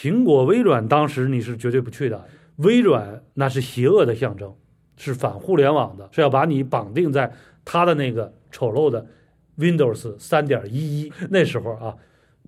[0.00, 2.26] 苹果、微软当时你是绝对不去的。
[2.56, 4.56] 微软那是邪恶的象征，
[4.96, 7.30] 是反互联网的，是要把你绑定在
[7.66, 9.06] 它的那个丑陋的
[9.58, 11.94] Windows 三点一一那时候啊。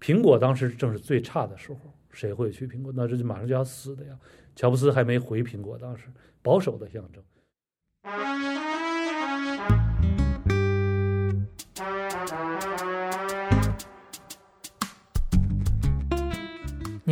[0.00, 1.78] 苹果当时正是最差的时候，
[2.10, 2.90] 谁会去苹果？
[2.96, 4.16] 那这就马上就要死的呀。
[4.56, 6.06] 乔布斯还没回苹果，当时
[6.40, 7.22] 保守的象征。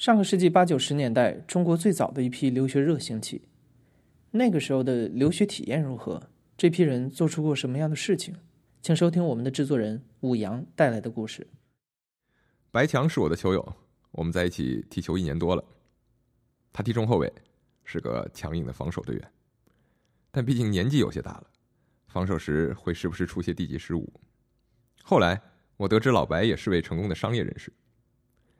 [0.00, 3.42] 上个世纪八九十年代，中国最早的一批留学热兴起。
[4.30, 6.30] 那个时候的留学体验如何？
[6.56, 8.34] 这批人做出过什么样的事情？
[8.80, 11.46] 请收听我们的制作人武阳带来的故事。
[12.70, 13.76] 白强是我的球友，
[14.12, 15.62] 我们在一起踢球一年多了。
[16.72, 17.30] 他踢中后卫，
[17.84, 19.32] 是个强硬的防守队员，
[20.30, 21.46] 但毕竟年纪有些大了，
[22.08, 24.10] 防守时会时不时出些低级失误。
[25.02, 25.38] 后来
[25.76, 27.70] 我得知老白也是位成功的商业人士。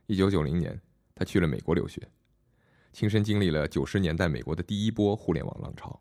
[0.07, 0.79] 一九九零年，
[1.21, 2.01] 他去了美国留学，
[2.95, 6.01] 亲身经历了九十年代美国的第一波互联网浪潮。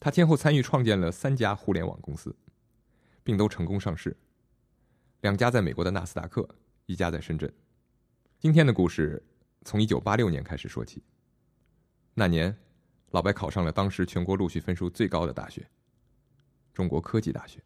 [0.00, 2.34] 他先后参与创建了三家互联网公司，
[3.22, 4.16] 并都成功上市。
[5.20, 6.48] 两家在美国的纳斯达克，
[6.86, 7.52] 一家在深圳。
[8.38, 9.22] 今天的故事
[9.66, 11.02] 从一九八六年开始说起。
[12.14, 12.56] 那年，
[13.10, 15.68] 老白考上了当时全国录取分数最高的大学——
[16.72, 17.62] 中国科技大学。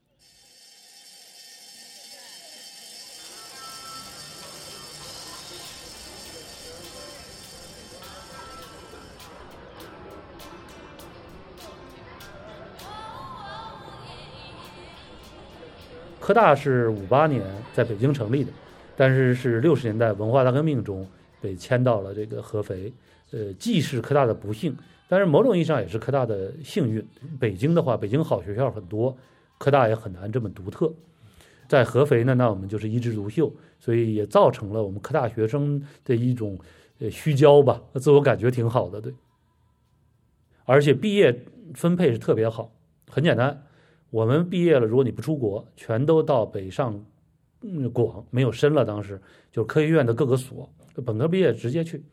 [16.33, 17.43] 科大是五八年
[17.75, 18.51] 在北京成立的，
[18.97, 21.07] 但是是六十年代文化大革命中
[21.43, 22.91] 被迁到了这个合肥。
[23.33, 24.75] 呃，既是科大的不幸，
[25.09, 27.07] 但是某种意义上也是科大的幸运。
[27.39, 29.15] 北京的话，北京好学校很多，
[29.59, 30.91] 科大也很难这么独特。
[31.69, 36.59] 在合肥呢，那我们就是一枝独秀，所以也造成了我们科大学生的一种
[36.99, 39.13] 呃虚焦吧，自我感觉挺好的，对。
[40.65, 41.45] 而且毕业
[41.75, 42.73] 分配是特别好，
[43.11, 43.65] 很简单。
[44.13, 47.03] 我们毕业了，如果你不出国，全都到北上
[47.95, 48.85] 广，没有深了。
[48.85, 49.19] 当时
[49.51, 50.69] 就是科学院的各个所，
[51.03, 52.05] 本科毕业直接去。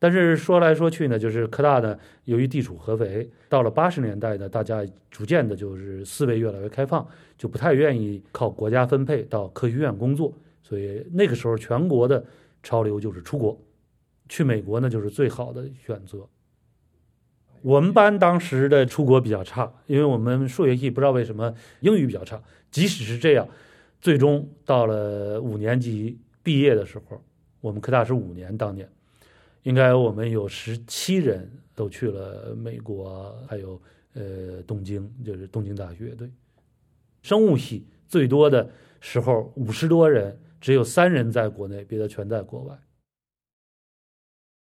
[0.00, 7.06] 但是说来说去呢，就是科大呢，由于地处合肥，到了八十年代呢，大家逐渐的就是思维越来越开放，
[7.36, 10.34] 就不太愿意靠国家分配到科学院工作。
[10.60, 12.24] 所以那个时候，全国的
[12.64, 13.56] 潮流就是出国，
[14.28, 16.28] 去美国呢就是最好的选择。
[17.62, 22.40] 我们班当时的出国比较差，因为我们数学系不知道为什么英语比较差。
[22.70, 23.48] 即使是这样，
[24.00, 27.22] 最终到了五年级毕业的时候，
[27.60, 28.88] 我们科大是五年，当年
[29.62, 33.80] 应该我们有十七人都去了美国，还有
[34.14, 36.10] 呃东京，就是东京大学。
[36.10, 36.30] 对，
[37.22, 38.70] 生物系最多的
[39.00, 42.78] 时候五十多人，只有三人在国内，别的全在国外。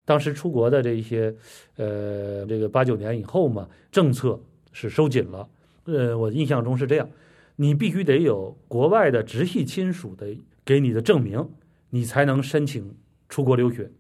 [0.08, 1.36] 当时出国的这一些，
[1.76, 4.40] 呃，这个八九年以后嘛，政策
[4.72, 5.50] 是收紧了。
[5.84, 7.10] 呃，我印象中是这样，
[7.58, 10.26] 你必须得有国外的直系亲属的
[10.64, 11.50] 给你的证明，
[11.90, 12.96] 你才能申请
[13.28, 13.92] 出国留学。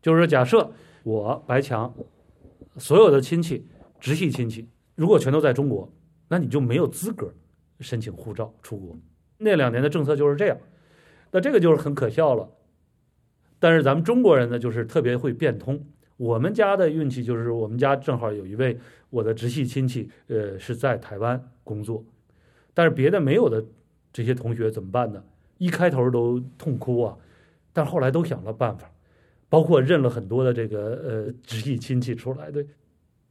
[0.00, 1.92] 就是说，假设我白强
[2.78, 3.66] 所有的亲戚
[4.00, 5.92] 直系亲戚如果全都在中国，
[6.28, 7.30] 那你就没有资格
[7.80, 8.96] 申请护照出国。
[9.36, 10.56] 那两年的政策就是这样，
[11.30, 12.48] 那这个就是很可笑了。
[13.58, 15.82] 但是咱们中国人呢，就是特别会变通。
[16.16, 18.78] 我们家的运气就是，我们家正好有一位
[19.10, 22.04] 我的直系亲戚，呃，是在台湾工作。
[22.72, 23.64] 但是别的没有的
[24.12, 25.22] 这些同学怎么办呢？
[25.58, 27.16] 一开头都痛哭啊，
[27.72, 28.90] 但后来都想了办法，
[29.48, 32.50] 包括认了很多的这个呃直系亲戚出来。
[32.50, 32.66] 对，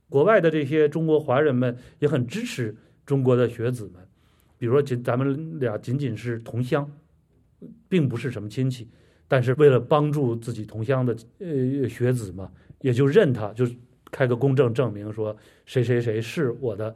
[0.09, 2.75] 国外的这些中国华人们也很支持
[3.05, 4.01] 中国的学子们。
[4.57, 6.89] 比如说，仅咱们俩仅仅是同乡，
[7.89, 8.87] 并不是什么亲戚。
[9.27, 12.51] 但是为了帮助自己同乡的呃学子嘛，
[12.81, 13.65] 也就认他，就
[14.11, 15.35] 开个公证证明说
[15.65, 16.95] 谁谁谁是我的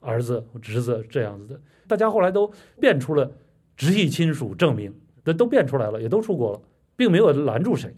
[0.00, 1.60] 儿子、侄子这样子的。
[1.88, 3.30] 大家后来都变出了
[3.76, 6.60] 直系亲属证明，那都变出来了，也都出国了，
[6.96, 7.94] 并没有拦住谁。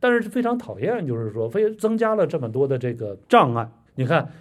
[0.00, 3.70] 但是非常讨厌，就是说非增加了这么多的这个障碍。
[3.94, 4.32] 你看，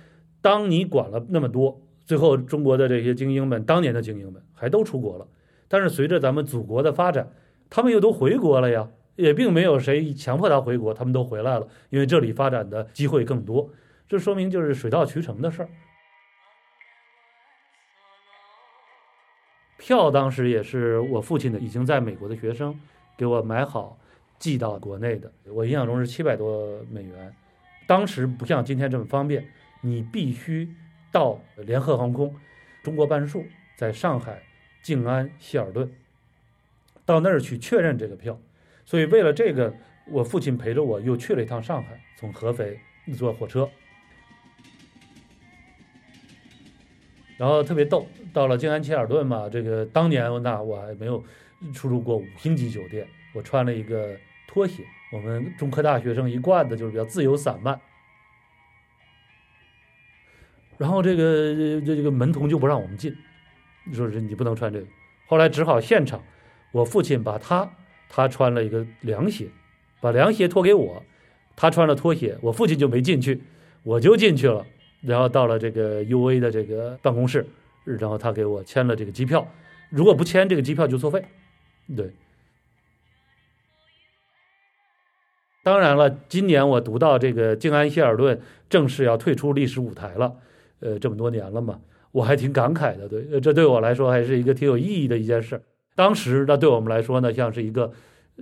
[0.41, 5.27] 当你管了那么多，最后中国的这些精英们，当年的精英们还都出国了。
[5.67, 7.31] 但是随着咱们祖国的发展，
[7.71, 13.69] 他们又都回国了呀，也并没有谁强迫他回国，他们都回来了，因为这里发展的机会更多。
[14.09, 15.69] 这说明就是水到渠成的事儿。
[19.77, 22.77] 票当时也是我父亲的已经在美国的学生
[23.17, 23.97] 给我买好
[24.37, 27.33] 寄到国内的，我印象中是七百多美元。
[27.87, 29.47] 当时不像今天这么方便，
[29.81, 30.69] 你必须
[31.09, 32.35] 到联合航空
[32.83, 33.45] 中国办事处，
[33.77, 34.43] 在上海
[34.83, 35.89] 静安希尔顿
[37.11, 38.39] 到那儿去确认这个票。
[38.85, 39.73] 所以为了这个，
[40.07, 42.79] 我父亲陪着我又去了一趟上海，从合肥
[43.17, 43.69] 坐火车。
[47.37, 51.23] 然后特别逗，到了静安希尔顿嘛，这个当年那我还没有
[51.73, 54.15] 出入过五星级酒店，我穿了一个
[54.47, 57.79] 拖鞋，我们中科大学生一贯的就是比较自由散漫。
[60.77, 63.15] 然后这个这这个门童就不让我们进，
[63.93, 64.85] 说是你不能穿这个。
[65.27, 66.23] 后来只好现场，
[66.71, 67.69] 我父亲把他
[68.09, 69.47] 他穿了一个凉鞋，
[69.99, 71.03] 把凉鞋脱给我，
[71.55, 73.41] 他穿了拖鞋，我父亲就没进去，
[73.83, 74.65] 我就进去了。
[75.01, 77.45] 然后到了这个 U A 的这个办公室，
[77.83, 79.47] 然后他给我签了这个机票，
[79.89, 81.25] 如果不签这个机票就作废。
[81.97, 82.13] 对，
[85.63, 88.39] 当然了，今年我读到这个静安希尔顿
[88.69, 90.35] 正式要退出历史舞台了，
[90.79, 91.81] 呃，这么多年了嘛，
[92.11, 93.09] 我还挺感慨的。
[93.09, 95.61] 对，这对我来说还是一个挺有意义的一件事。
[95.95, 97.93] 当时那对我们来说呢，像是一个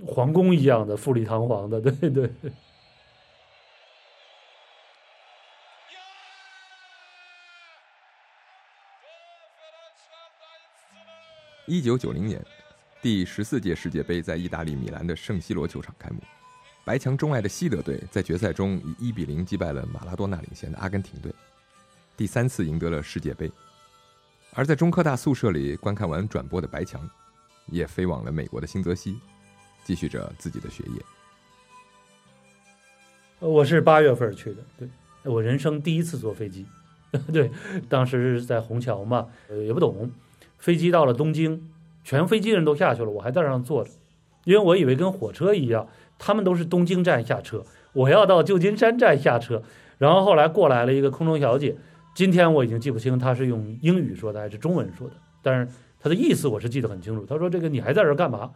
[0.06, 2.30] 皇宫一样的富丽堂皇的， 对对。
[11.66, 12.44] 一九九零年，
[13.00, 16.20] 第十四届世界杯在意大利米兰的圣西罗球场开幕。
[16.84, 21.32] 白墙钟爱的西德队在决赛中以一比零击败了马拉多纳领衔的阿根廷队，
[22.16, 23.48] 第三次赢得了世界杯。
[24.52, 27.08] 而在中科大宿舍里观看完转播的白墙，
[27.70, 29.16] 也飞往了美国的新泽西，
[29.84, 31.02] 继续着自己的学业。
[33.38, 34.88] 我是八月份去的，对
[35.24, 36.66] 我人生第一次坐飞机，
[37.32, 37.50] 对，
[37.88, 39.28] 当时是在虹桥嘛，
[39.64, 40.10] 也不懂。
[40.58, 41.70] 飞机到了东京，
[42.04, 43.90] 全飞机人都下去了，我还在上坐着，
[44.44, 45.88] 因为我以为跟火车一样，
[46.18, 47.64] 他们都是东京站下车，
[47.94, 49.62] 我要到旧金山站下车。
[49.96, 51.76] 然后后来过来了一个空中小姐，
[52.14, 55.72] 今天我已经记不清她是用英语说的还是中文说的，但是
[56.02, 57.26] 他的意思我是记得很清楚。
[57.26, 58.52] 他说：“这个你还在这儿干嘛？”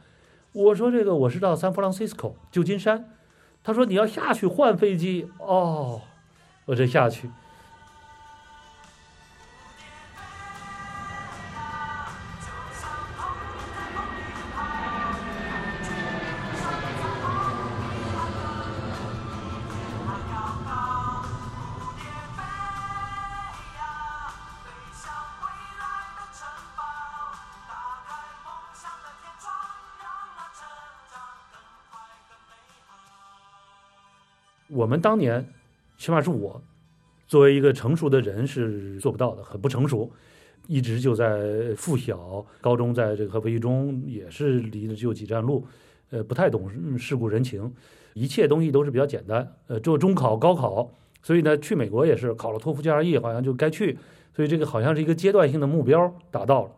[0.53, 3.11] 我说：“这个我是到 San Francisco 旧金山。”
[3.63, 6.01] 他说：“你要下去换飞机哦。”
[6.67, 7.29] 我这下去。
[34.85, 35.43] 我们当年，
[35.97, 36.63] 起码是我，
[37.27, 40.13] 作为一个成熟的人是做不到的，很不成熟，
[40.67, 45.67] 一直就在附小，高中在这个合肥一中也是离了就几站路，
[46.11, 47.73] 呃，不太懂世故人情，
[48.13, 50.91] 一切东西都是比较简单，呃，做中考、高考，
[51.23, 53.97] 所以呢，去美国也是考了托福 GRE，好像就该去，
[54.37, 56.71] 所以这个好像是一个阶段性的目标达到了。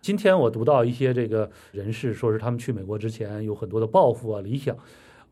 [0.00, 4.76] 今天我读到一些这个人士说是他们去美国之前有很多的抱负啊、理想。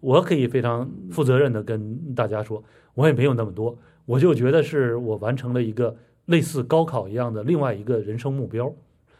[0.01, 2.65] 我可以非常负责任的跟大家说，
[2.95, 8.75] 我也没有那么多，我就觉得是我完成了一个类似高考一样的另外一个人生目标。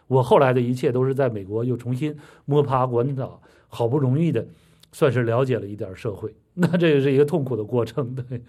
[0.07, 3.29] 我后来的一切都是在美国又重新摸爬滚打，
[3.69, 4.47] 好不容易的
[4.91, 6.35] 算是了解了一点社会。
[6.55, 8.15] 那这也是一个痛苦的过程。
[8.15, 8.43] 对，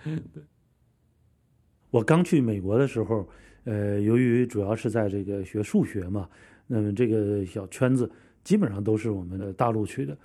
[1.92, 3.28] 我刚去美国的时候，
[3.66, 6.30] 呃，由于主要是在这个学数学嘛，
[6.66, 8.10] 那么这个小圈子
[8.42, 10.18] 基本上都是我们的大陆去的，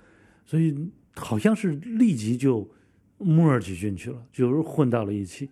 [0.45, 0.73] 所以。
[1.17, 2.67] 好像是立即就
[3.17, 5.49] 摸进去了，就是混到了一起。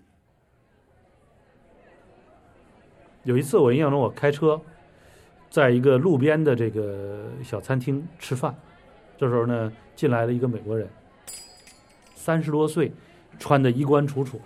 [3.23, 4.61] 有一次我印象中，我开车
[5.49, 8.55] 在一个路边的这个小餐厅吃饭，
[9.17, 10.87] 这时候呢进来了一个美国人，
[12.13, 12.91] 三十多岁，
[13.39, 14.39] 穿的衣冠楚楚，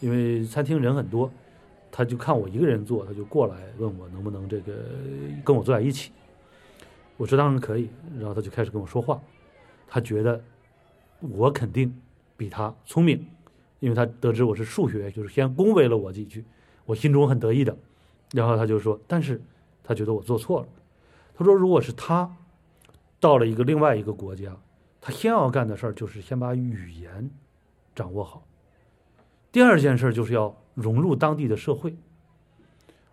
[0.00, 1.32] 因为餐厅人很多，
[1.90, 4.74] 他就看我一个人坐，他就过来问我能不能这个
[5.42, 6.12] 跟我坐在一起。
[7.16, 9.18] 我说当然可以，然后他就开始跟我说话，
[9.86, 10.38] 他觉得。
[11.20, 11.94] 我肯定
[12.36, 13.26] 比他聪明，
[13.80, 16.44] 因为他得知我是数学，就是先恭维了我几句，
[16.86, 17.76] 我心中很得意的。
[18.32, 19.40] 然后他就说，但是
[19.82, 20.68] 他觉得我做错了。
[21.34, 22.36] 他说，如果是他
[23.18, 24.56] 到了一个另外一个国家，
[25.00, 27.30] 他先要干的事儿就是先把语言
[27.94, 28.44] 掌握好，
[29.50, 31.96] 第二件事就是要融入当地的社会。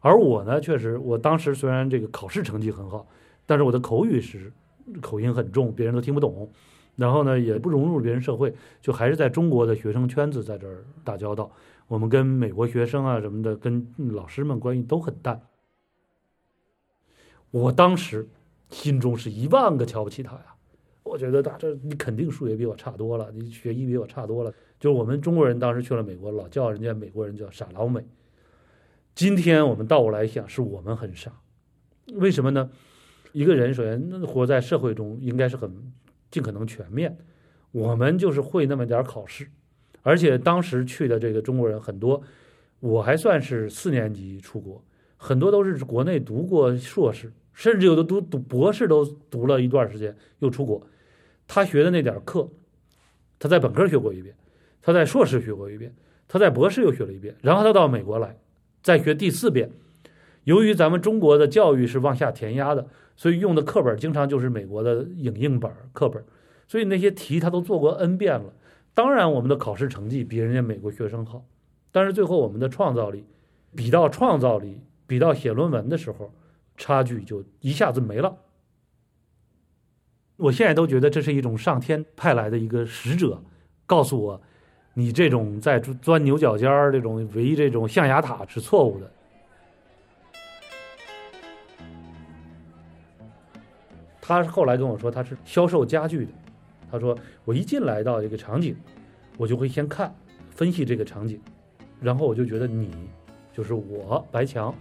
[0.02, 3.08] 而我呢，确实，我当时虽然这个考试成绩很好，
[3.46, 4.54] 但是我的口语是
[5.02, 6.52] 口音很重，别人都听不懂。
[6.96, 11.52] 然后呢，也不融入别人社会，就还是在中国的学生圈子在这儿打交道。
[11.88, 15.42] 我们跟美国学生啊什么的，跟老师们关系都很淡。
[17.52, 18.28] 我当时
[18.70, 20.56] 心中是一万个瞧不起他呀！
[21.04, 24.52] 我觉得他这你肯定数学比我差多了，你学医比我差多了。
[24.80, 28.04] 就是我们中国人当时去了美国，老叫人家美国人叫傻老美。
[29.14, 31.32] 今天我们倒过来想，是我们很傻。
[32.14, 32.70] 为什么呢？
[33.32, 35.94] 一个人首先活在社会中，应该是很
[36.36, 37.18] 尽可能全面。
[37.72, 39.50] 我们就是会那么点考试。
[40.02, 42.22] 而且当时去的这个中国人很多，
[42.82, 44.84] 我还算是四年级出国，
[45.16, 50.86] 很多都是国内读过硕士，甚至有的读读博士都读了一段时间又出国。
[51.48, 52.50] 他学的那点课，
[53.40, 54.36] 他在本科学过一遍，
[54.82, 55.96] 他在硕士学过一遍，
[56.28, 58.38] 他在博士又学了一遍，然后他到美国来
[58.84, 59.72] 再学第四遍。
[60.46, 66.24] 由于咱们中国的教育是往下填压的，所以用的课本经常就是美国的影印本课本，
[66.68, 68.54] 所以那些题他都做过 N 遍了。
[68.94, 71.44] 当然，我们的考试成绩比人家美国学生好，
[71.92, 73.26] 但是最后我们的创造力，
[73.76, 76.32] 比到创造力，比到写论文的时候，
[76.78, 78.38] 差距就一下子没了。
[80.38, 83.42] 我现在都觉得这是一种上天派来的一个使者，
[83.86, 84.42] 告诉我，
[84.94, 89.12] 你这种在钻牛角尖儿、这种围这种象牙塔是错误的。
[94.28, 96.32] 他后来跟我说，他是销售家具的。
[96.92, 98.76] 他说：“我一进来到这个场景，
[99.38, 100.14] 我就会先看
[100.50, 101.40] 分析这个场景，
[102.00, 102.90] 然后我就觉得你
[103.52, 104.74] 就是我白强，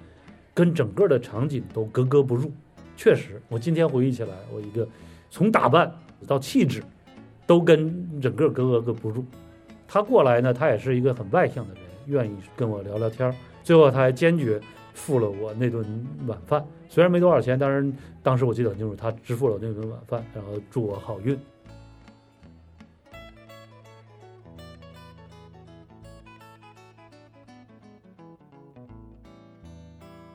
[0.53, 2.53] 跟整个的场景都格格不入。
[2.97, 4.87] 确实，我今天回忆起来，我一个
[5.31, 5.93] 从打扮
[6.27, 6.83] 到气质，
[7.47, 9.25] 都跟整个格格不入。
[9.89, 13.35] 他过来呢，他也是一个很外向的人，愿意跟我聊聊天儿。
[13.63, 14.61] 最后他还坚决
[14.95, 15.85] 付了我那顿
[16.27, 21.39] 晚饭，虽然没多少钱，但是当时我记得很清楚，他支付了我那顿晚饭，然后祝我好运。”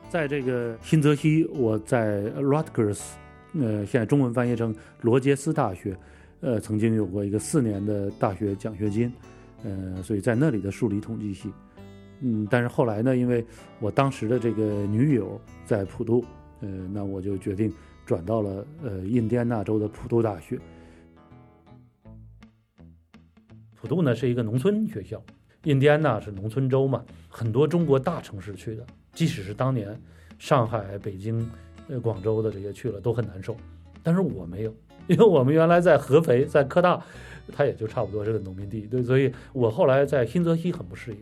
[0.08, 3.00] 在这个新泽西，我在 Rutgers，
[3.54, 5.96] 呃，现在中文翻译成罗杰斯大学，
[6.40, 9.12] 呃，曾经有过一个四年的大学奖学金，
[9.62, 11.52] 呃，所以在那里的数理统计系，
[12.20, 13.44] 嗯，但是后来呢，因为
[13.80, 16.24] 我当时的这个女友在普渡，
[16.60, 17.72] 呃，那我就决定
[18.04, 20.58] 转到了呃印第安纳州的普渡大学。
[23.74, 25.22] 普渡呢是一个农村学校，
[25.64, 28.86] 印第安纳是农村州嘛，很多中国大城市去的。
[29.12, 29.98] 即使是当年
[30.38, 31.50] 上海、北京、
[31.88, 33.56] 呃广州的这些去了都很难受，
[34.02, 34.74] 但是我没有，
[35.06, 37.02] 因为我们原来在合肥，在科大，
[37.52, 41.18] 它也就差不多是个农民地，对，所以我后来在新泽西很不适应，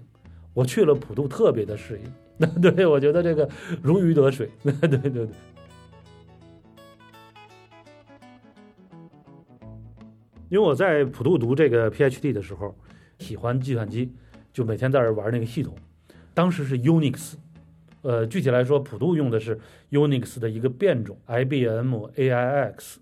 [0.59, 3.49] 我去了普渡特别的适应，那 对我觉得这个
[3.81, 5.29] 如鱼得水，那 对对对。
[10.49, 12.77] 因为我在普渡读这个 PhD 的时候，
[13.21, 14.13] 喜欢计算机，
[14.53, 15.77] 就每天在这玩那个系统，
[16.35, 17.35] 当时是 Unix。
[18.03, 19.61] 呃，具体来说，普渡用的是
[19.93, 22.97] Unix 的一个变种，IBM AIX，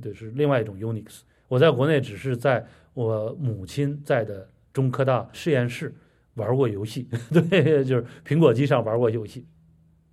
[0.00, 1.20] 对，是另外一种 Unix。
[1.48, 5.94] 我在国内只是在我母亲在的中科大实验室
[6.34, 9.46] 玩过游戏， 对，就是苹果机上玩过游戏。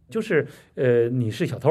[0.09, 1.69] 就是呃，你是小偷，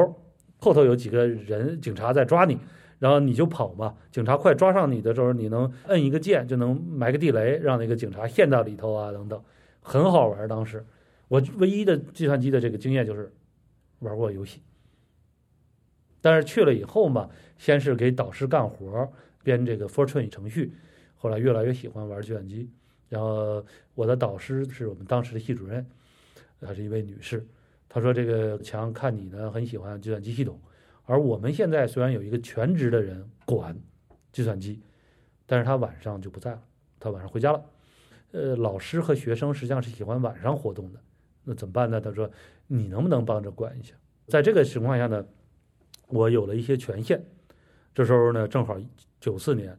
[0.57, 2.57] 后头有几个人警察在抓你，
[2.97, 3.95] 然后你就跑嘛。
[4.11, 9.39] 警察快抓上你的时候，你能摁一个键就能埋个地雷，让那个警察陷到里头啊，等等，
[9.79, 10.83] 很好玩，当时。
[11.27, 13.31] 我唯一的计算机的这个经验就是
[13.99, 14.61] 玩过游戏，
[16.19, 19.07] 但是去了以后嘛，先是给导师干活，
[19.43, 20.73] 编这个 Fortran 程序，
[21.15, 22.69] 后来越来越喜欢玩计算机。
[23.11, 23.61] 然后
[23.93, 25.85] 我的导师是我们当时的系主任，
[26.61, 27.45] 她是一位女士。
[27.89, 30.57] 她说：“这个强看你呢，很喜欢计算机系统，
[31.03, 33.77] 而我们现在虽然有一个全职的人管
[34.31, 34.81] 计算机，
[35.45, 36.63] 但是他晚上就不在了，
[37.01, 37.61] 他晚上回家了。
[38.31, 40.99] 呃，老师和学生实际上是喜欢晚上活动的。”
[41.43, 41.99] 那怎么办呢？
[41.99, 42.31] 他说
[42.67, 43.93] ：“你能不能帮着管一下？”
[44.29, 45.25] 在这个情况下呢，
[46.07, 47.21] 我有了一些权限。
[47.93, 48.79] 这时候呢，正好
[49.19, 49.77] 九四年，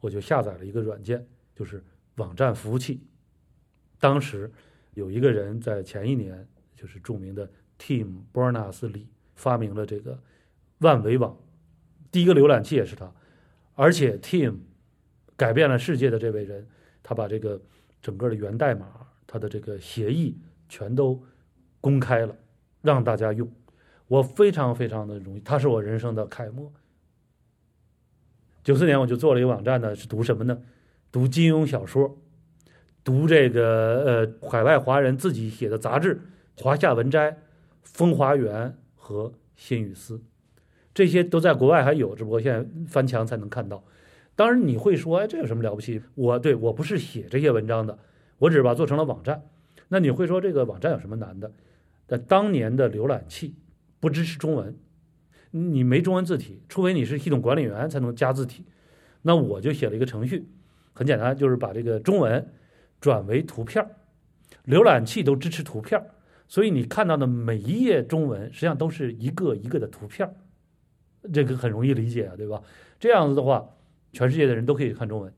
[0.00, 1.24] 我就下载了一个软件，
[1.54, 1.80] 就是
[2.16, 3.02] 网站服务器。
[3.98, 4.50] 当时
[4.94, 10.18] 有一个人在前一年，就是著名的 Tim Berners-Lee 发明了这个
[10.78, 11.36] 万维网，
[12.10, 13.12] 第一个浏览器也是他。
[13.74, 14.56] 而且 Tim
[15.36, 16.68] 改变了世界的这位人，
[17.02, 17.60] 他把这个
[18.00, 20.38] 整个的源代码，他的这个协议。
[20.68, 21.22] 全都
[21.82, 22.34] 公开了，
[22.80, 23.52] 让大家用，
[24.08, 26.72] 我非常非常的容易，他是我人生的楷模。
[28.64, 30.62] 九四年我就做了一个网站呢，是读什么呢？
[31.12, 32.18] 读金庸小说，
[33.04, 36.16] 读这个呃海外华人自己写的杂志
[36.62, 37.30] 《华夏文摘》
[37.82, 40.16] 《风华园》和《新语丝》，
[40.94, 43.84] 这些都在国外还有，只不过现在翻墙才能看到。
[44.34, 46.00] 当然你会说，哎，这有什么了不起？
[46.14, 47.98] 我对我不是写这些文章的，
[48.38, 49.42] 我只是把它做成了网站。
[49.88, 51.52] 那你会说这个网站有什么难的？
[52.06, 53.54] 但当年的浏览器
[54.00, 54.74] 不支持中文，
[55.50, 58.64] 你没中文字体，除非你是系统管理员才能加字体。
[59.20, 60.46] 那我就写了一个程序，
[60.92, 62.46] 很简单，就是把这个中文
[63.00, 63.84] 转为图片。
[64.66, 66.00] 浏览器都支持图片，
[66.46, 70.32] 所以你看到的每一页中文实际上都是一个一个的图片，
[71.32, 72.62] 这个很容易理解啊，对吧？
[73.00, 73.68] 这样子的话，
[74.12, 75.32] 全世界的人都可以看中文。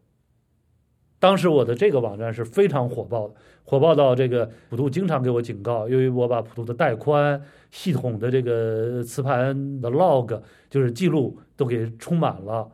[1.18, 12.70] 当时我的这个网站是非常火爆的，火爆到这个普度经常给我警告，由于我把普度的带宽、系统的这个磁盘的 log 就是记录都给充满了，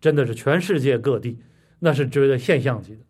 [0.00, 1.40] 真的是全世界各地，
[1.80, 3.02] 那是绝对现象级的。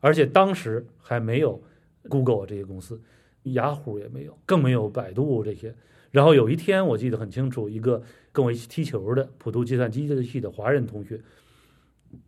[0.00, 1.62] 而且当时还没有
[2.08, 3.00] Google 这些公司，
[3.44, 5.74] 雅虎也没有，更没有百度这些。
[6.10, 8.02] 然后有一天我记得很清楚，一个
[8.32, 11.20] 跟我一起踢球的普度计算机系的华人同学，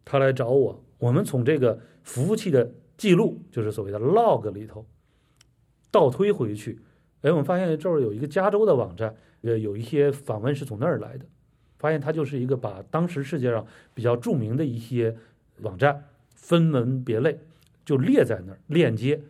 [0.05, 0.85] 他来找我。
[0.99, 4.87] 我们从这个服务器的记录，就是所谓的 log 里头
[5.91, 6.81] 倒推回去，
[7.21, 11.27] 哎，我们发现这儿有一个加州的网站，呃，有一些访问是从那儿来的，
[11.79, 15.17] 发现它就是一个把当时世界上比较著名的一些
[15.61, 16.05] 网站
[16.35, 17.39] 分门别类，
[17.85, 19.21] 就列在那儿链接。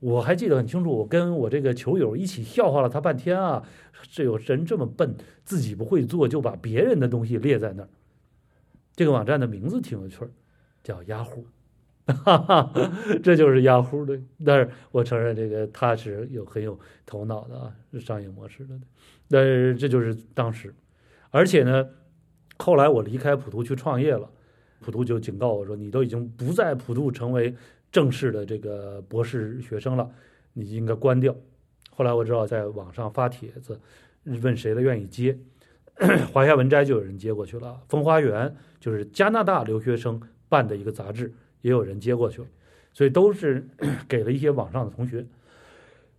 [0.00, 3.62] 我还记得很清楚，我跟我这个球友一起笑话了他半天啊，
[4.10, 7.88] 这有人这么笨，自己不会做就把别人的东西列在那儿。
[8.96, 10.30] 这个网站的名字挺有趣儿。
[10.82, 11.46] 叫雅虎，
[12.06, 12.72] 哈哈，
[13.22, 14.18] 这就是雅虎的。
[14.44, 18.74] 但是我承认，这个他是有很有头脑的啊，是商业模式的。
[19.28, 20.74] 但是这就是当时，
[21.32, 21.88] 而且呢，
[22.58, 24.30] 后来我离开普渡去创业了，
[24.78, 27.52] 普渡就警告我说：“你都已经不在普渡成为
[27.90, 30.08] 正式的这个博士学生了，
[30.52, 31.34] 你应该关掉。”
[31.90, 33.80] 后来我知道在网上发帖子，
[34.22, 35.36] 问谁的愿意接，
[36.32, 37.82] 华夏文摘就有人接过去了。
[37.88, 40.20] 风花园就是加拿大留学生。
[40.52, 42.48] 办的一个杂志，也有人接过去了，
[42.92, 43.66] 所以都是
[44.06, 45.26] 给了一些网上的同学。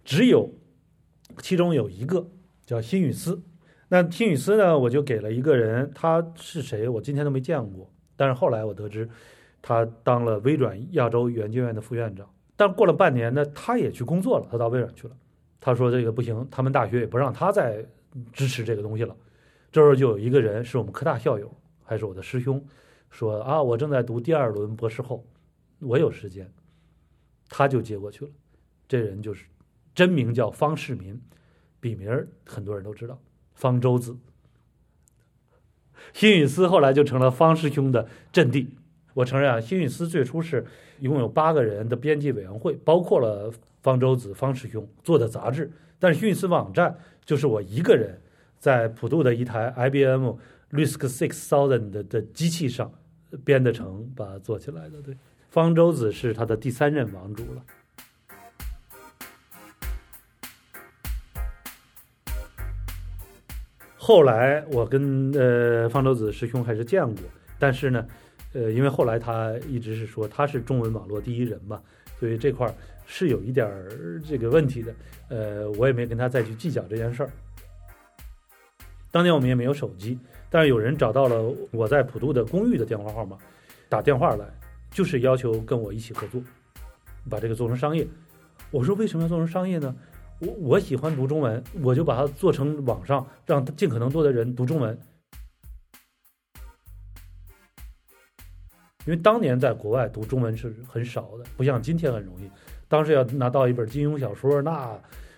[0.04, 0.52] 只有
[1.38, 2.28] 其中有一个
[2.66, 3.40] 叫辛雨思，
[3.94, 6.90] 那听雨思呢，我就给了一个人，他是谁？
[6.90, 7.88] 我今天都没见过。
[8.16, 9.08] 但是后来我得知，
[9.62, 12.28] 他当了微软亚洲研究院的副院长。
[12.56, 15.16] 但过了半年呢，他也去工作了，他到微软去了。
[15.62, 17.86] 他说这个不行，他们大学也不让他再
[18.32, 19.16] 支持这个东西了。
[19.72, 22.60] 这时候就有一个人是我们科大校友，还是我的师兄。
[23.12, 25.24] 说啊，我正在读第二轮博士后，
[25.78, 26.52] 我有时间，
[27.48, 28.32] 他就接过去了。
[28.88, 29.46] 这人就是
[29.94, 31.22] 真名叫方世民，
[31.80, 33.20] 笔名很多人都知道，
[33.64, 34.18] 方舟子。
[36.12, 38.76] 辛雨思后来就成了方师兄的阵地。
[39.14, 40.66] 我承认啊，辛雨思最初是
[41.00, 45.72] 一共有八个人的编辑委员会，包括了方舟子、方师兄做的杂志。
[45.98, 48.20] 但是辛雨思网站就是我一个人
[48.60, 50.34] 在普渡的一台 IBM
[50.72, 52.92] RISC Six Thousand 的机器上。
[53.46, 55.02] 编的成，把它做起来的。
[55.02, 55.18] 对，
[55.50, 57.64] 方舟子是他的第三任王主了。
[64.04, 67.24] 后来我跟呃方舟子师兄还是见过，
[67.58, 68.06] 但是呢，
[68.52, 71.82] 呃，因为后来他一直是说他是中文网络第一人嘛，
[72.20, 72.74] 所以这块儿
[73.06, 74.94] 是有一点儿这个问题的。
[75.30, 77.30] 呃，我也没跟他再去计较这件事儿。
[79.10, 80.20] 当年我们也没有手机。
[80.50, 83.38] 但是有人找到了我在普渡的公寓的电话号码，
[83.88, 84.46] 打电话来，
[84.92, 86.44] 就是要求跟我一起合作，
[87.30, 88.06] 把这个做成商业。
[88.70, 89.96] 我说为什么要做成商业呢？
[90.46, 94.98] 我我喜欢读中文，我就把它做成网上，让尽可能多的人读中文。
[99.06, 102.50] 因为当年在国外读中文是很少的，不像今天很容易。
[102.88, 104.98] 当时要拿到一本金庸小说，那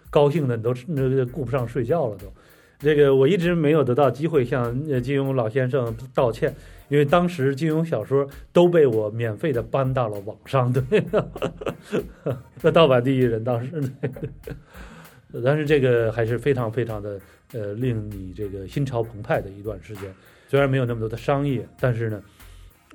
[0.10, 2.32] 高兴的你都那顾不上睡觉了都。
[2.78, 6.54] 这个我一直没有得到机会向金庸老先生道歉，
[6.90, 11.04] 因为当时金庸小说都被我免费的搬到了网上，对，
[12.62, 13.82] 那盗版第一人当时，
[15.44, 17.20] 但是这个还是非常非常的
[17.54, 20.14] 呃令你这个心潮澎湃的一段时间，
[20.48, 22.24] 虽然没有那么多的商业，但是呢，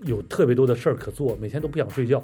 [0.04, 2.22] 有特别多的事儿可做，每天都不想睡觉。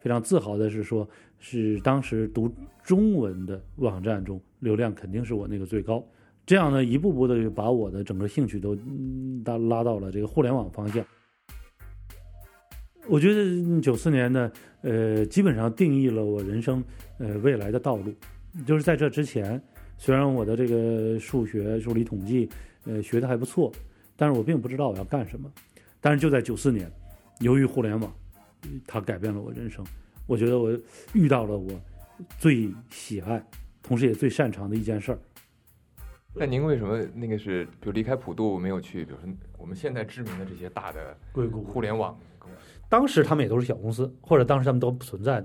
[0.00, 1.08] 非常自豪的是说，
[1.38, 6.04] 是当时读中文的网站中流量肯定是我那个最高。
[6.44, 8.76] 这样呢，一步步的就把我的整个兴趣都
[9.44, 11.04] 拉拉到了这个互联网方向。
[13.08, 16.82] 我觉得九四年呢，呃，基本上定义了我人生
[17.18, 18.14] 呃未来的道路。
[18.66, 19.60] 就是在这之前，
[19.98, 22.48] 虽然我的这个数学、数理统计
[22.84, 23.72] 呃学的还不错，
[24.16, 25.50] 但是我并不知道我要干什么。
[26.00, 26.90] 但是就在九四年，
[27.40, 28.12] 由于互联网。
[28.86, 29.84] 它改变了我人生，
[30.24, 30.70] 我觉得我
[31.14, 31.68] 遇到了我
[32.38, 33.44] 最喜爱，
[33.82, 35.18] 同时也最擅长的一件事儿，
[36.32, 42.16] 那您为什么那个是，比如离开普渡没有去，比如说我们现在知名的这些大的硅谷互联网？
[42.92, 45.42] 当时他们也都是小公司，或者当时他们都不存在。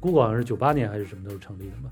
[0.00, 1.88] Google 好像是九八年还是什么时候成立的嘛？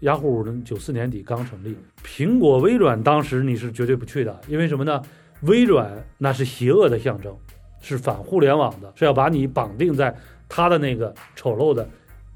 [0.00, 1.74] 雅虎九四年底刚成立。
[2.04, 5.00] 苹果、微软当时你是绝对不去的，因为什么呢？
[5.44, 7.34] 微软那是邪恶的象征，
[7.80, 10.14] 是反互联网的，是要把你绑定在
[10.50, 11.88] 它的那个丑陋的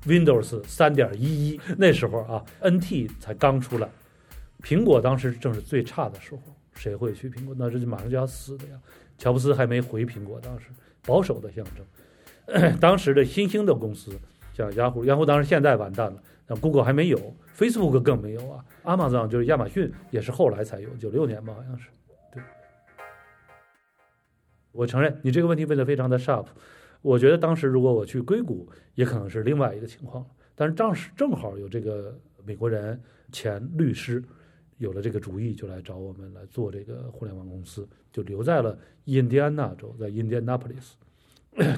[0.07, 1.61] Windows 三点一一。
[1.77, 3.87] 那时候啊，NT 才刚出来，
[4.62, 6.40] 苹果当时正是最差的时候，
[6.75, 7.55] 谁会去苹果？
[7.59, 8.81] 那这就马上就要死的呀！
[9.18, 10.68] 乔布斯还没回苹果，当时
[11.06, 12.76] 保守的象征。
[12.80, 14.12] 当时的新兴的公司。
[14.52, 17.18] 像雅虎，雅虎当时现在完蛋了，那 Google 还没有
[17.56, 18.64] ，Facebook 更没有啊。
[18.84, 21.88] Amazon 就是亚马逊，也是后来才有，九六年吧，好像是。
[22.32, 22.40] 对，
[24.70, 26.46] 我承认你这个问题问的非常的 sharp。
[27.02, 30.24] 我觉得当时如果我去硅谷，也可能是另外一个情况。
[30.54, 34.22] 但是当时正好有这个美国人前律师
[34.78, 40.92] 有了这个主意，就来找我们来做这个互联网公司，就留在了印第安纳州，在 Indianapolis。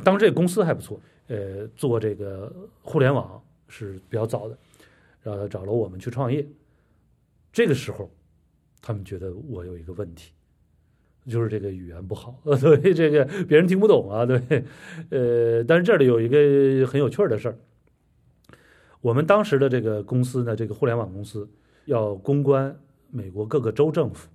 [0.02, 1.00] 当时这个公司还不错。
[1.28, 4.56] 呃，做这个互联网是比较早的，
[5.24, 6.46] 然后找了我们去创业。
[7.52, 8.08] 这个时候，
[8.80, 10.30] 他们觉得我有一个问题，
[11.26, 14.24] 就是这个语言不好， 所以这个别人听不懂啊。
[14.24, 14.40] 对，
[15.10, 17.58] 呃，但是这里有一个很有趣的事儿，
[19.00, 21.50] 我们当时的这个公司呢，这个互联网公司
[21.86, 22.78] 要公关
[23.16, 24.28] 美国各个州政府，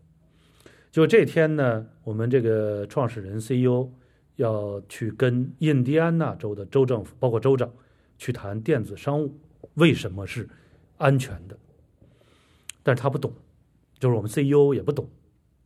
[0.92, 3.90] 就这天呢，我们这个创始人 CEO。
[4.38, 7.72] 要去跟印第安纳州的州政府，包括州长，
[8.18, 9.38] 去谈电子商务，
[9.76, 10.50] 为什么是
[10.98, 11.56] 安全的？
[12.82, 13.32] 但是他不懂，
[14.00, 15.08] 就是我们 CEO 也不懂，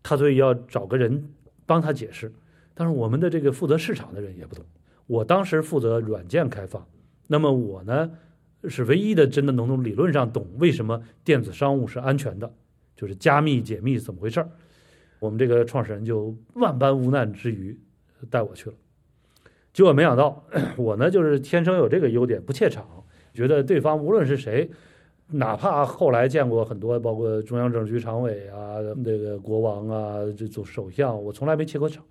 [0.03, 1.29] 他所以要找个人
[1.65, 2.33] 帮他解释。
[2.73, 4.65] 但是我们的这个负责市场的人也不懂。
[5.07, 6.85] 我当时负责软件开发，
[7.27, 8.11] 那么我呢
[8.67, 12.51] 是唯一的真的能从理论上懂为什么电子商务是安全的，
[12.95, 14.49] 就是加密解密怎么回事儿。
[15.19, 17.79] 我们这个创始人就万般无奈之余。
[18.31, 18.75] 带我去了，
[19.71, 20.43] 结果没想到，
[20.77, 22.87] 我呢就是天生有这个优点，不怯场，
[23.35, 24.67] 觉得对方无论是谁，
[25.27, 32.03] 哪怕后来见过很多，包括中央政治局常委啊，那个国王啊，这种首相，我从来没怯过场。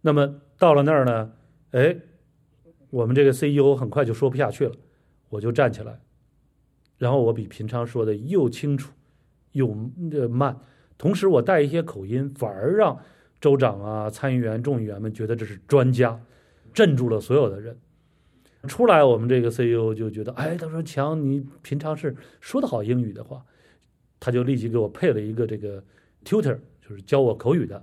[0.00, 1.32] 那么到了那儿呢，
[1.72, 1.94] 哎，
[2.88, 4.74] 我们这个 CEO 很快就说不下去了，
[5.28, 6.00] 我就站起来，
[6.96, 8.90] 然后我比平常说的又清楚
[9.52, 9.74] 又
[10.28, 10.58] 慢，
[10.98, 12.98] 同时我带一些口音，反而让。
[13.40, 16.20] 州长啊，参议员、众议员们觉得这是专家，
[16.74, 17.74] 镇住了所有的人。
[18.68, 23.42] 出来，我们这个 CEO 就觉得，哎，他说强，你平常是说的好英语的话，
[24.20, 25.82] 他就立即给我配了一个这个
[26.22, 27.82] tutor，就是教我口语的，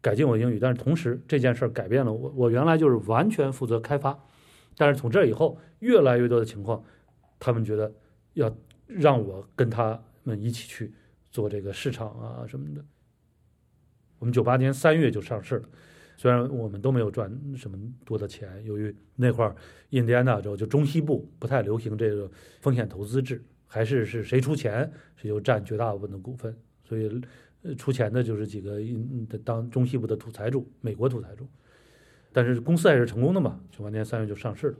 [0.00, 0.58] 改进我英语。
[0.58, 4.18] 但是同时，这件事儿改变了我，我原来就是完全负责开发，
[4.78, 6.82] 但是从这以后，越来越多的情况，
[7.38, 7.92] 他们觉得
[8.32, 8.50] 要
[8.86, 10.92] 让我跟他们一起去
[11.30, 12.84] 做这个市场啊什么的。
[14.18, 15.68] 我们九八年三月就上市了，
[16.16, 19.54] 虽然我们都没有赚什么多的钱，由于那块儿
[19.90, 27.20] 印第安纳州就中西部不太流行这个风险投资制，还是是谁出钱谁就占绝大部分的股份，所以
[27.76, 31.46] 出钱的就是几个印当中西部的土财主，美国土财主。
[32.32, 34.76] 但是公司还是成功的嘛，九八年三月就上市了。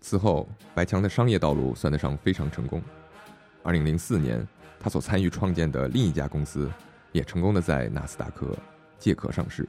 [0.00, 2.80] 此后，白强的商业道路算得上非常成功。
[3.62, 4.46] 二零零四年，
[4.80, 6.70] 他所参与创建的另一家公司。
[7.10, 8.54] 也成功的在纳斯达克
[8.98, 9.66] 借壳上市，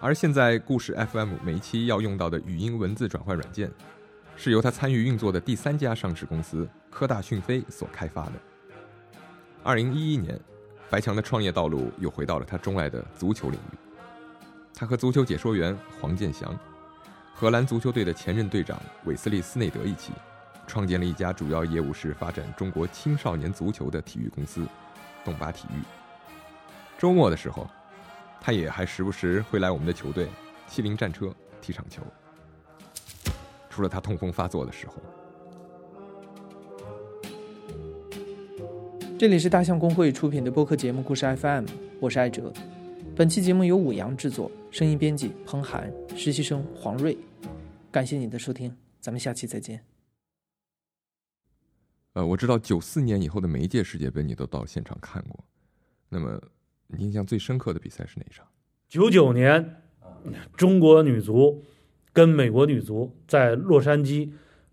[0.00, 3.70] 而现在故事 FM 每一期要用到的语音文字转换软件，
[4.36, 8.32] 是由他参与运作的第三家上市公司科大讯飞所开发的。
[9.62, 10.38] 二零一一年，
[10.90, 13.76] 白强的创业道路又回到了他钟爱的足球领域，
[14.74, 16.52] 他和足球解说员黄健翔、
[17.32, 20.12] 荷兰足球队的前任队长韦斯利斯内德一起，
[20.68, 24.64] 创建了一家主要业务是发展中国青少年足球的体育公司——
[25.24, 25.82] 动巴体育。
[26.98, 27.66] 周末的时候，
[28.40, 30.28] 他也还时不时会来我们的球队
[30.68, 32.02] 七零战车踢场球。
[33.70, 34.94] 除了他痛风发作的时候。
[39.18, 41.64] 这里是大象公会出品的播客节目《故事 FM》，
[41.98, 42.52] 我是艾哲。
[43.16, 47.18] 本期节目由五羊制作，声音编辑彭涵，实习生黄瑞。
[47.90, 49.97] 感谢你的收听，咱们下期再见。
[52.18, 55.44] 呃，我知道九四年以后的每一届世界杯你都到现场看过，
[56.08, 56.40] 那么。
[56.90, 58.46] 你印象最深刻的比赛是哪一场？
[58.88, 59.82] 九九年，
[60.56, 61.62] 中国女足
[62.14, 64.30] 跟美国女足在洛杉矶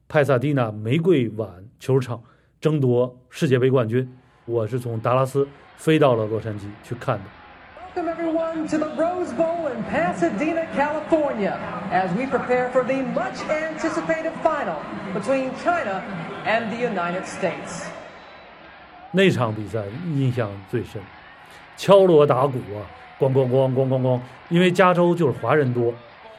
[0.07, 2.23] 派萨蒂娜玫瑰碗球场
[2.61, 4.09] 争夺世界杯冠军。
[4.45, 7.25] 我是从达拉斯飞到了洛杉矶去看的。
[7.95, 11.57] Welcome everyone to the Rose Bowl in Pasadena, California,
[11.91, 14.75] as we prepare for the much anticipated final
[15.13, 16.03] between China
[16.45, 17.85] and the United States.
[19.11, 19.81] 那场比赛
[20.13, 21.01] 印象最深，
[21.77, 22.83] 敲锣打鼓啊，
[23.17, 25.93] 咣咣咣咣咣咣，因为加州就是华人多，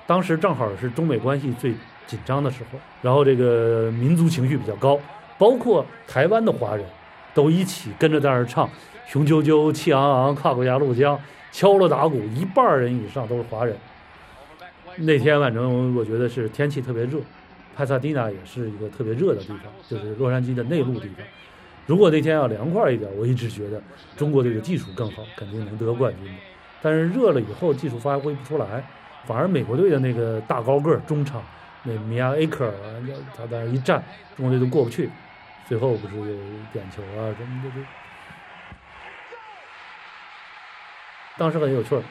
[0.07, 1.73] 当时正好是中美关系最
[2.07, 5.01] 紧张的时候，然后这个民族情绪比较高，
[5.39, 6.85] 包括台湾的华人
[7.33, 8.69] 都一起跟着在那儿唱，
[9.07, 11.19] 雄赳赳，气昂昂，跨过鸭绿江，
[11.57, 13.75] 敲锣打鼓，一半人以上都是华人。
[14.97, 17.19] 那天反正我觉得是天气特别热，
[17.75, 21.27] 帕萨蒂娜也是一个特别热的地方，就是洛杉矶的内陆地方。
[21.87, 23.81] 如果那天要凉快一点，我一直觉得
[24.19, 26.31] 中国队的技术更好，肯定能得冠军。
[26.83, 28.85] 但是热了以后，技术发挥不出来，
[29.25, 31.43] 反而美国队的那个大高个中场，
[31.85, 32.73] 那米亚埃克尔，
[33.35, 34.05] 他在那一站，
[34.37, 35.09] 中国队都过不去。
[35.67, 36.37] 最后不是有
[36.75, 37.81] 点球啊什么的，就
[41.39, 42.03] 当时很有趣儿。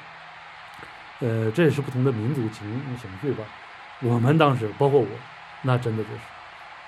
[1.19, 3.43] 呃，这也是不同的民族情情绪吧。
[4.01, 5.07] 我们当时，包括我，
[5.61, 6.19] 那真的就是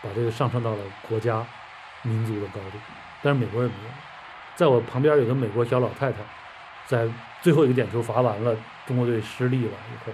[0.04, 1.46] 把这个上升到了国家、
[2.02, 2.78] 民族的高度。
[3.24, 3.94] 但是美国人没有，
[4.56, 6.20] 在我旁边有个美国小老太太，
[6.86, 7.08] 在
[7.42, 10.14] 最后一个点球罚完了，中国队失利了以后，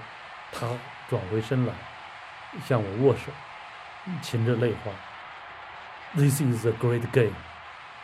[0.52, 0.68] 她
[1.10, 1.74] 转回身来
[2.64, 3.32] 向我握手，
[4.22, 4.92] 噙着泪花。
[6.16, 7.34] This is a great game，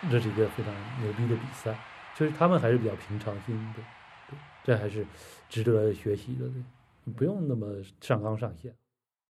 [0.10, 1.76] 这是一个非常牛逼的比赛。
[2.18, 3.84] 其实他们还是比较平常心的，
[4.70, 5.04] 这还是
[5.50, 6.46] 值得学习的，
[7.04, 8.72] 你，不用那么上纲上线。